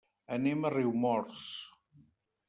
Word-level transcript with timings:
Anem 0.35 0.63
a 0.63 0.71
Riumors. 0.75 1.43